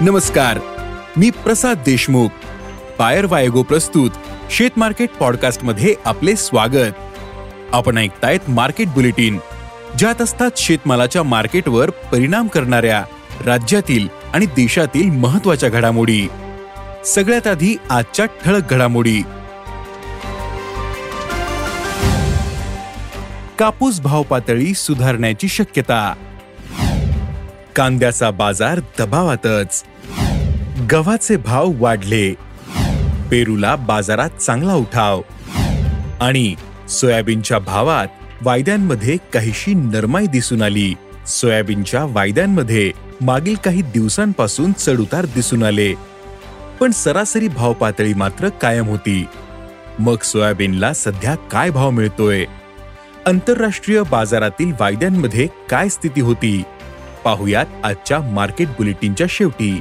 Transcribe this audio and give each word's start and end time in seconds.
नमस्कार 0.00 0.58
मी 1.16 1.30
प्रसाद 1.30 1.78
देशमुख. 1.86 2.28
बायर 2.98 3.26
वायगो 3.30 3.62
प्रस्तुत 3.62 4.10
शेत 4.50 4.70
मार्केट 4.76 5.10
पॉडकास्टमध्ये 5.10 5.94
आपले 6.04 6.36
स्वागत. 6.36 6.92
आपण 7.72 7.98
ऐकतायत 7.98 8.50
मार्केट 8.50 8.88
बुलेटिन 8.88 9.38
ज्यात 9.98 10.22
असतात 10.22 10.50
शेतमालाच्या 10.56 11.22
मार्केटवर 11.22 11.90
परिणाम 11.90 12.46
करणाऱ्या 12.46 13.04
राज्यातील 13.44 14.08
आणि 14.34 14.46
देशातील 14.46 15.10
महत्त्वाच्या 15.10 15.68
घडामोडी. 15.68 16.28
सगळ्यात 17.06 17.46
आधी 17.46 17.76
आजच्या 17.90 18.26
ठळक 18.26 18.72
घडामोडी. 18.72 19.22
कापूस 23.58 24.00
भाव 24.00 24.22
पातळी 24.22 24.74
सुधारण्याची 24.74 25.48
शक्यता. 25.48 26.14
कांद्याचा 27.76 28.30
बाजार 28.30 28.80
दबावातच. 28.98 29.84
गव्हाचे 30.92 31.36
भाव 31.36 31.72
वाढले. 31.76 32.34
पेरूला 33.30 33.76
बाजारात 33.76 34.30
चांगला 34.30 34.74
उठाव. 34.74 35.22
आणि 36.20 36.54
सोयाबीनच्या 36.88 37.58
भावात 37.58 38.06
वायद्यांमध्ये 38.42 39.16
काहीशी 39.32 39.74
नरमाई 39.74 40.26
दिसून 40.26 40.62
आली. 40.62 40.94
सोयाबीनच्या 41.26 42.04
वायद्यांमध्ये 42.04 42.92
मागील 43.20 43.54
काही 43.54 43.82
दिवसांपासून 43.82 44.72
चढउतार 44.72 45.24
दिसून 45.24 45.62
आले. 45.62 45.94
पण 46.80 46.90
सरासरी 46.90 47.48
भाव 47.48 47.72
पातळी 47.72 48.14
मात्र 48.14 48.48
कायम 48.48 48.86
होती. 48.86 49.26
मग 49.98 50.16
सोयाबीनला 50.22 50.92
सध्या 50.92 51.34
काय 51.34 51.70
भाव 51.70 51.90
मिळतोय? 51.90 52.44
आंतरराष्ट्रीय 53.26 54.02
बाजारातील 54.10 54.72
वायद्यांमध्ये 54.80 55.48
काय 55.70 55.88
स्थिती 55.88 56.20
होती? 56.20 56.62
पाहुयात 57.26 57.66
आजच्या 57.84 58.20
मार्केट 58.20 58.68
बुलेटिनच्या 58.68 59.26
शेवटी. 59.30 59.80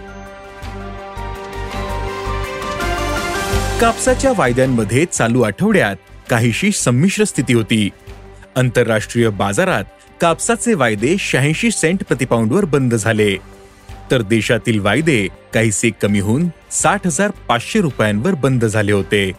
कापसाच्या 3.82 4.32
वायद्यांमध्ये 4.38 5.06
चालू 5.06 5.42
आठवड्यात 5.42 5.96
काहीशी 6.30 6.72
संमिश्र 6.72 7.24
स्थिती 7.24 7.54
होती. 7.54 7.90
आंतरराष्ट्रीय 8.56 9.30
बाजारात 9.30 9.84
कापसाचे 10.22 10.74
वायदे 10.74 11.16
शहाऐंशी 11.20 11.72
सेंट 11.72 12.04
प्रतिपाऊंडवर 12.04 12.66
बंद 12.66 12.96
झाले. 12.96 13.36
तर 14.12 14.22
देशातील 14.22 14.80
वायदे 14.80 15.28
काहीसे 15.54 15.90
कमी 16.02 16.20
होऊन 16.20 16.48
साठ 16.72 17.08
हजार 17.08 17.32
पाचशे 17.48 17.82
रुपयांवर 17.82 18.34
बंद 18.34 18.66
झाले 18.66 18.92
होते. 18.92 19.32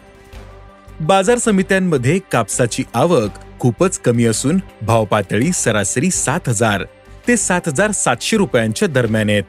बाजार 0.99 1.37
समित्यांमध्ये 1.37 2.19
कापसाची 2.31 2.83
आवक 2.93 3.59
खूपच 3.59 3.99
कमी 3.99 4.25
असून 4.25 4.59
भाव 4.81 5.05
पातळी 5.05 5.51
सरासरी 5.51 6.09
सात 6.11 6.49
हजार. 6.49 6.83
ते 7.27 7.37
सात 7.37 7.61
हजार 7.67 7.91
सातशे 7.91 8.37
रुपयांच्या 8.37 8.87
दरम्यान 8.87 9.29
आहेत. 9.29 9.43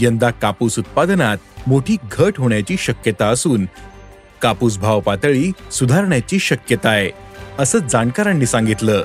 यंदा 0.00 0.30
कापूस 0.30 0.78
उत्पादनात 0.78 1.36
मोठी 1.66 1.96
घट 2.12 2.32
होण्याची 2.38 2.76
शक्यता 2.76 3.26
असून 3.26 3.66
कापूस 4.42 4.78
भाव 4.78 5.00
पातळी 5.00 5.52
सुधारण्याची 5.72 6.38
शक्यता 6.38 6.88
आहे 6.88 7.10
असं 7.58 7.78
जाणकारांनी 7.78 8.46
सांगितलं. 8.46 9.04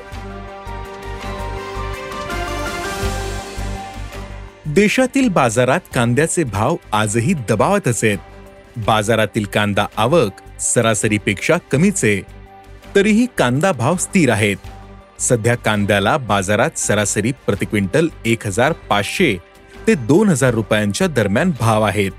देशातील 4.66 5.28
बाजारात 5.28 5.80
कांद्याचे 5.94 6.44
भाव 6.44 6.76
आजही 6.92 7.34
दबावातच 7.48 8.04
आहेत. 8.04 8.18
बाजारातील 8.76 9.44
कांदा 9.44 9.86
आवक 9.96 10.60
सरासरीपेक्षा 10.60 11.56
कमीच 11.72 12.04
आहे. 12.04 12.22
तरीही 12.94 13.26
कांदा 13.38 13.72
भाव 13.72 13.96
स्थिर 13.96 14.30
आहेत. 14.30 14.56
सध्या 15.18 15.54
कांद्याला 15.54 16.16
बाजारात 16.16 16.78
सरासरी 16.78 17.32
प्रति 17.46 17.64
क्विंटल 17.64 18.08
एक 18.24 18.46
हजार 18.46 18.72
पाचशे 18.72 19.36
ते 19.86 19.94
दोन 19.94 20.28
हजार 20.28 20.54
रुपयांच्या 20.54 21.06
दरम्यान 21.06 21.52
भाव 21.60 21.82
आहेत. 21.82 22.10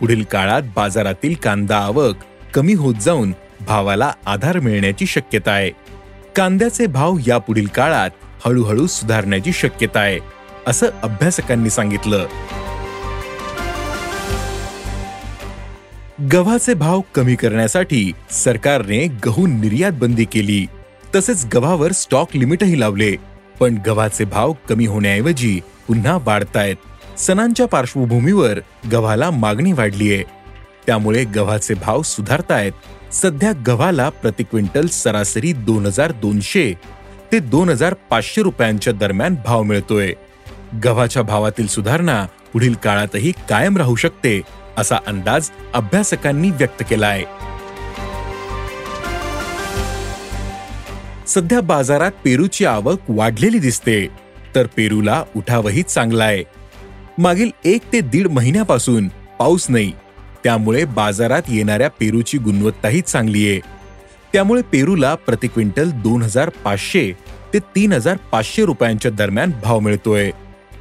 पुढील 0.00 0.22
काळात 0.22 0.62
बाजारातील 0.76 1.34
कांदा 1.34 1.78
आवक 1.78 2.16
कमी 2.54 2.74
होत 2.74 2.94
जाऊन 2.94 3.32
भावाला 3.66 4.12
आधार 4.26 4.60
मिळण्याची 4.60 5.06
शक्यता 5.06 5.50
आहे. 5.50 5.70
कांद्याचे 6.36 6.86
भाव 6.86 7.16
यापुढील 7.26 7.66
काळात 7.66 8.10
हळूहळू 8.44 8.86
सुधारण्याची 8.86 9.52
शक्यता 9.52 10.00
आहे 10.00 10.18
असं 10.66 10.86
अभ्यासकांनी 11.02 11.70
सांगितलं. 11.70 12.26
गव्हाचे 16.32 16.74
भाव 16.74 17.00
कमी 17.14 17.34
करण्यासाठी 17.34 18.12
सरकारने 18.30 19.06
गहू 19.26 19.46
निर्यात 19.46 19.92
बंदी 19.92 20.24
केली. 20.24 20.66
तसेच 21.14 21.46
गव्हावर 21.54 21.92
स्टॉक 21.92 22.36
लिमिटही 22.36 22.80
लावले. 22.80 23.16
पण 23.60 23.78
गव्हाचे 23.86 24.24
भाव 24.24 24.52
कमी 24.68 24.86
होण्याऐवजी 24.86 25.60
पुन्हा 25.88 26.18
वाढतायत. 26.22 26.76
सणांच्या 27.18 27.66
पार्श्वभूमीवर 27.66 28.58
गव्हाला 28.92 29.30
मागणी 29.30 29.72
वाढलीये. 29.72 30.22
त्यामुळे 30.86 31.24
गव्हाचे 31.24 31.74
भाव 31.74 32.02
सुधारतायत. 32.02 32.72
सध्या 33.12 33.52
गव्हाला 33.66 34.08
प्रति 34.08 34.42
क्विंटल 34.42 34.86
सरासरी 34.86 35.52
दोन 35.52 35.86
हजार 35.86 36.12
दोनशे 36.12 36.74
ते 37.32 37.38
दोन 37.38 37.68
हजार 37.68 37.94
पाचशे 38.10 38.42
रुपयांच्या 38.42 38.92
दरम्यान 38.92 39.34
भाव 39.46 39.62
मिळतोय. 39.62 40.12
गव्हाच्या 40.84 41.22
भावातील 41.22 41.66
सुधारणा 41.66 42.26
पुढील 42.52 42.74
काळातही 42.74 43.32
कायम 43.48 43.76
राहू 43.76 43.94
शकते 43.94 44.40
असा 44.78 44.96
अंदाज 45.06 45.50
अभ्यासकांनी 45.74 46.50
व्यक्त 46.50 46.82
केलाय. 46.90 47.22
सध्या 51.34 51.60
बाजारात 51.60 52.10
पेरूची 52.24 52.64
आवक 52.64 52.98
वाढलेली 53.08 53.58
दिसते. 53.58 54.06
तर 54.54 54.66
पेरूला 54.66 55.24
उठावही 55.36 55.82
चांगला 55.82 56.24
आहे 56.24 56.44
मागील 57.18 57.50
एक 57.64 57.82
ते 57.92 58.00
दीड 58.00 58.26
महिन्यापासून 58.26 59.08
पाऊस 59.38 59.66
नाही. 59.68 59.92
त्यामुळे 60.44 60.84
बाजारात 60.84 61.42
येणाऱ्या 61.48 61.90
पेरूची 61.90 62.38
गुणवत्ताही 62.38 63.00
चांगली 63.00 63.50
आहे. 63.50 63.60
त्यामुळे 64.32 64.62
पेरूला 64.62 65.14
प्रति 65.14 65.46
क्विंटल 65.46 65.90
दोन 65.90 66.22
हजार 66.22 66.48
पाचशे 66.48 67.12
ते 67.54 67.58
तीन 67.58 67.92
हजार 67.92 68.16
पाचशे 68.16 68.64
रुपयांच्या 68.64 69.10
दरम्यान 69.10 69.50
भाव 69.62 69.78
मिळतोय. 69.78 70.30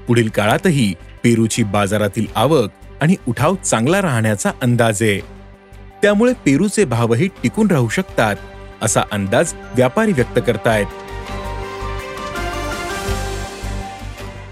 पुढील 0.08 0.30
काळातही 0.30 0.94
पेरूची 1.24 1.64
बाजारातील 1.64 2.26
आवक 2.36 2.70
आणि 3.02 3.16
उठाव 3.28 3.56
चांगला 3.56 4.02
राहण्याचा 4.02 4.52
अंदाज 4.62 5.04
आहे. 5.04 5.20
त्यामुळे 6.02 6.34
पेरूचे 6.46 6.86
भावही 6.86 7.28
टिकून 7.28 7.68
राहू 7.72 7.90
शकतात. 7.90 8.36
असा 8.84 9.02
अंदाज 9.12 9.54
व्यापारी 9.76 10.12
व्यक्त 10.12 10.40
करतायत. 10.48 10.86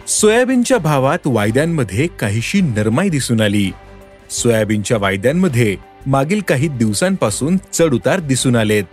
सोयाबीनच्या 0.10 0.78
भावात 0.78 1.20
वायद्यांमध्ये 1.26 2.08
काहीशी 2.08 2.62
नरमाई 2.62 3.10
दिसून 3.10 3.42
आली. 3.42 3.72
सोयाबीनच्या 4.30 4.98
वायद्यांमध्ये 4.98 5.78
मागील 6.08 6.42
काही 6.42 6.68
दिवसांपासून 6.68 7.58
चढउतार 7.74 8.20
दिसून 8.20 8.56
आलेत. 8.56 8.84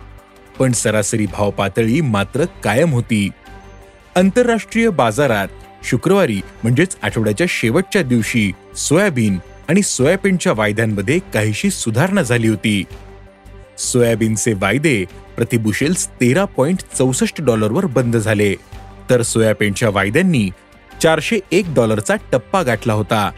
पण 0.59 0.71
सरासरी 0.71 1.25
भाव 1.25 1.51
पातळी 1.51 2.01
मात्र 2.01 2.45
कायम 2.45 2.91
होती. 2.91 3.29
आंतरराष्ट्रीय 4.15 4.89
बाजारात 4.89 5.47
शुक्रवारी 5.83 6.41
म्हणजेच 6.63 6.97
आठवड्याच्या 7.01 7.47
शेवटच्या 7.49 8.01
दिवशी 8.01 8.51
सोयाबीन 8.75 9.37
आणि 9.69 9.81
सोयाबीनच्या 9.81 10.53
वायद्यांमध्ये 10.53 11.19
काहीशी 11.33 11.69
सुधारणा 11.69 12.21
झाली 12.21 12.47
होती. 12.47 12.83
सोयाबीनचे 13.77 14.53
वायदे 14.53 15.05
प्रतिबुशेल्स 15.39 16.07
तेरा 16.07 16.45
पॉइंट 16.45 16.79
चौसष्ट 16.97 17.41
डॉलरवर 17.41 17.85
बंद 17.85 18.17
झाले. 18.17 18.55
तर 19.09 19.21
सोयाबीनच्या 19.21 19.89
वायद्यांनी 19.89 20.49
चारशे 21.01 21.39
एक 21.51 21.65
डॉलरचा 21.75 22.15
टप्पा 22.31 22.61
गाठला 22.61 22.93
होता. 22.93 23.31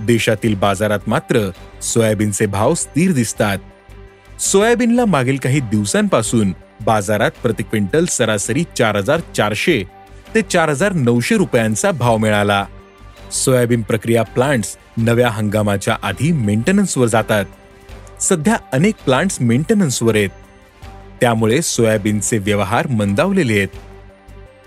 देशातील 0.00 0.54
बाजारात 0.54 0.98
मात्र 1.06 1.50
सोयाबीनचे 1.82 2.46
भाव 2.46 2.74
स्थिर 2.74 3.12
दिसतात. 3.12 3.58
सोयाबीनला 4.40 5.04
मागील 5.04 5.36
काही 5.36 5.60
दिवसांपासून 5.60 6.54
बाजारात 6.84 7.30
प्रति 7.42 7.62
क्विंटल 7.62 8.04
सरासरी 8.04 8.64
चार 8.78 8.96
हजार 8.96 9.20
चारशे 9.36 9.84
ते 10.34 10.42
चार 10.42 10.68
हजार 10.68 10.92
नऊशे 10.92 11.36
रुपयांचा 11.36 11.90
भाव 11.90 12.16
मिळाला. 12.16 12.66
सोयाबीन 13.32 13.82
प्रक्रिया 13.82 14.22
प्लांट्स 14.22 14.76
नव्या 14.96 15.30
हंगामाच्या 15.30 15.96
आधी 16.02 16.32
मेंटेनन्सवर 16.32 17.06
जातात. 17.06 17.44
सध्या 18.20 18.56
अनेक 18.72 18.94
प्लांट्स 19.04 19.40
मेंटेनन्सवर 19.40 20.16
आहेत. 20.16 20.30
त्यामुळे 21.20 21.62
सोयाबीनचे 21.62 22.38
व्यवहार 22.38 22.86
मंदावलेले 22.86 23.52
आहेत. 23.52 23.68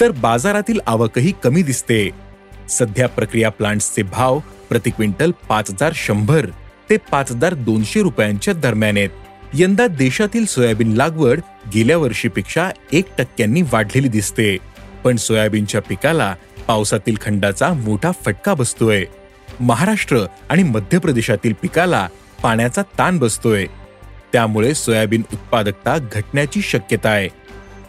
तर 0.02 0.12
बाजारातील 0.12 0.80
आवकही 0.88 1.34
कमी 1.44 1.64
दिसते. 1.64 2.10
सध्या 2.70 3.08
प्रक्रिया 3.08 3.50
प्लांट्सचे 3.50 4.04
भाव 4.04 4.40
प्रति 4.70 4.90
क्विंटल 4.90 5.32
पाच 5.32 5.72
हजार 5.72 5.92
शंभर 5.96 6.48
ते 6.90 6.98
पाच 6.98 7.32
हजार 7.32 7.54
दोनशे 7.54 8.02
रुपयांच्या 8.02 8.54
दरम्यान 8.54 8.98
आहेत. 8.98 9.10
यंदा 9.54 9.88
देशातील 9.88 10.46
सोयाबीन 10.46 10.94
लागवड 10.94 11.40
गेल्या 11.74 11.98
वर्षीपेक्षा 11.98 12.70
एक 12.92 13.06
टक्क्यांनी 13.18 13.62
वाढलेली 13.62 14.08
दिसते. 14.08 14.58
पण 15.04 15.16
सोयाबीनच्या 15.16 15.82
पिकाला 15.82 16.36
पावसातील 16.68 17.16
खंडाचा 17.22 17.74
मोठा 17.74 18.12
फटका 18.26 18.54
बसतोय. 18.54 19.06
महाराष्ट्र 19.60 20.18
आणि 20.50 20.64
मध्य 20.64 20.98
प्रदेशातील 20.98 21.54
पिकाला 21.62 22.08
पाण्याचा 22.44 22.82
ताण 22.82 23.18
बसतोय. 23.18 23.66
त्यामुळे 24.34 24.74
सोयाबीन 24.74 25.22
उत्पादकता 25.34 25.98
घटण्याची 25.98 26.62
शक्यता 26.62 27.10
आहे. 27.10 27.30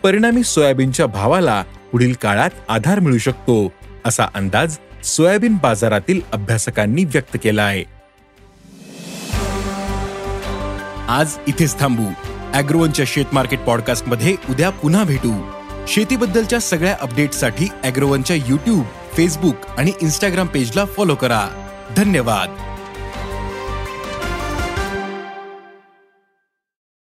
परिणामी 0.03 0.43
सोयाबीनच्या 0.43 1.07
भावाला 1.07 1.65
पुढील 1.93 2.15
काळात 2.23 2.51
आधार 2.69 3.01
मिळू 3.01 3.19
शकतो 3.19 3.73
असा 4.05 4.25
अंदाज 4.35 4.79
सोयाबीन 5.05 5.57
बाजारातील 5.63 6.21
अभ्यासकांनी 6.33 7.05
व्यक्त 7.05 7.37
केला 7.43 7.63
आहे. 7.63 7.85
आज 11.09 11.35
इथेच 11.47 11.79
थांबू. 11.79 12.07
अॅग्रोवनच्या 12.53 13.05
शेत 13.09 13.25
मार्केट 13.33 13.61
पॉडकास्टमध्ये 13.61 14.37
उद्या 14.51 14.71
पुन्हा 14.71 15.05
भेटू. 15.05 15.51
शेतीबद्दलच्या 15.89 16.59
सगळ्या 16.59 16.97
अपडेटसाठी 17.01 17.69
अॅग्रोवनच्या 17.83 18.37
युट्यूब 18.37 18.85
फेसबुक 19.17 19.55
आणि 19.79 19.93
इन्स्टाग्राम 20.03 20.47
पेजला 20.47 20.85
फॉलो 20.85 21.15
करा. 21.15 21.69
धन्यवाद. 21.97 22.74